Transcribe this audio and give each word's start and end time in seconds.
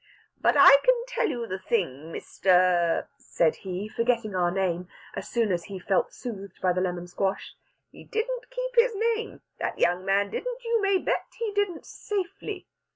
"But 0.41 0.57
I 0.57 0.77
can 0.83 0.95
tell 1.07 1.29
you 1.29 1.47
thing, 1.69 2.11
Mr.," 2.11 3.05
said 3.19 3.57
he, 3.57 3.87
forgetting 3.87 4.35
our 4.35 4.49
name, 4.49 4.87
as 5.15 5.29
soon 5.29 5.51
as 5.51 5.65
he 5.65 5.77
felt 5.77 6.11
soothed 6.11 6.59
by 6.59 6.73
the 6.73 6.81
lemon 6.81 7.05
squash. 7.05 7.53
"He 7.91 8.05
didn't 8.05 8.49
keep 8.49 8.75
his 8.77 8.95
name, 8.95 9.41
that 9.59 9.77
young 9.77 10.03
man 10.03 10.31
didn't. 10.31 10.63
You 10.65 10.81
may 10.81 10.97
bet 10.97 11.25
he 11.37 11.51
didn't 11.53 11.85
safely! 11.85 12.65